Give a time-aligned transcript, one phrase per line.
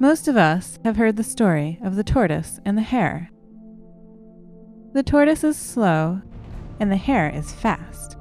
[0.00, 3.30] Most of us have heard the story of the tortoise and the hare.
[4.94, 6.22] The tortoise is slow
[6.80, 8.16] and the hare is fast.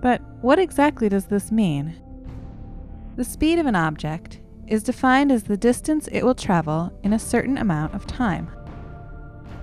[0.00, 1.96] But what exactly does this mean?
[3.16, 7.18] The speed of an object is defined as the distance it will travel in a
[7.18, 8.48] certain amount of time.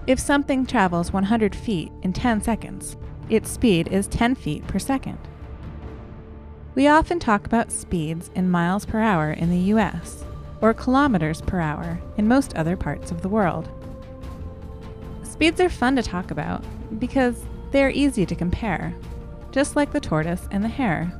[0.08, 2.98] If something travels 100 feet in 10 seconds,
[3.30, 5.18] its speed is 10 feet per second.
[6.76, 10.26] We often talk about speeds in miles per hour in the US
[10.62, 13.68] or kilometers per hour in most other parts of the world.
[15.24, 16.64] Speeds are fun to talk about
[17.00, 18.94] because they are easy to compare,
[19.52, 21.12] just like the tortoise and the hare.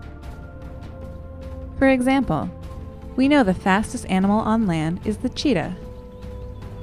[1.78, 2.50] For example,
[3.16, 5.76] we know the fastest animal on land is the cheetah.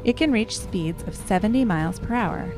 [0.05, 2.53] It can reach speeds of 70 miles per hour.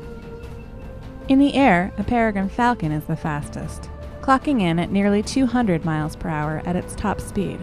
[1.27, 3.89] In the air, a peregrine falcon is the fastest,
[4.21, 7.59] clocking in at nearly 200 miles per hour at its top speed.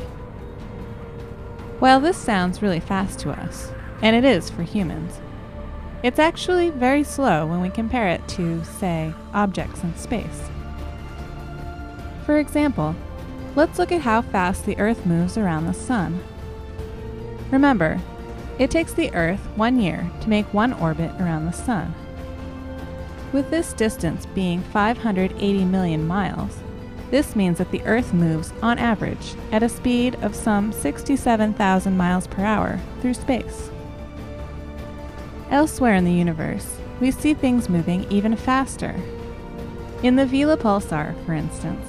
[1.79, 3.71] While this sounds really fast to us,
[4.03, 5.21] and it is for humans,
[6.03, 10.51] it's actually very slow when we compare it to, say, objects in space.
[12.27, 12.97] For example,
[13.55, 16.21] let's look at how fast the Earth moves around the Sun.
[17.53, 18.01] Remember,
[18.59, 21.95] it takes the Earth one year to make one orbit around the Sun.
[23.33, 26.59] With this distance being 580 million miles,
[27.11, 32.27] this means that the Earth moves, on average, at a speed of some 67,000 miles
[32.27, 33.71] per hour through space.
[35.51, 38.95] Elsewhere in the universe, we see things moving even faster.
[40.03, 41.87] In the Vela pulsar, for instance,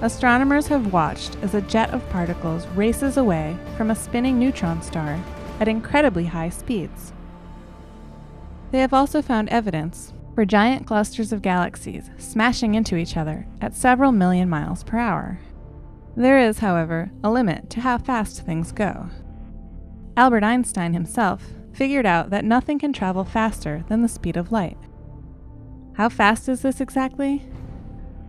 [0.00, 5.20] astronomers have watched as a jet of particles races away from a spinning neutron star
[5.60, 7.12] at incredibly high speeds.
[8.70, 13.74] They have also found evidence for giant clusters of galaxies smashing into each other at
[13.74, 15.40] several million miles per hour.
[16.14, 19.08] There is, however, a limit to how fast things go.
[20.14, 21.42] Albert Einstein himself
[21.72, 24.76] figured out that nothing can travel faster than the speed of light.
[25.94, 27.42] How fast is this exactly?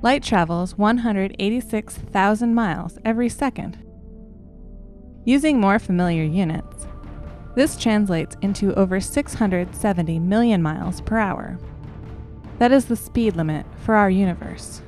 [0.02, 3.84] Light travels 186,000 miles every second.
[5.26, 6.88] Using more familiar units,
[7.56, 11.60] this translates into over 670 million miles per hour.
[12.60, 14.82] That is the speed limit for our universe.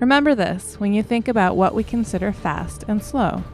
[0.00, 3.44] Remember this when you think about what we consider fast and slow.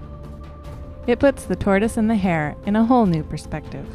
[1.07, 3.87] It puts the tortoise and the hare in a whole new perspective.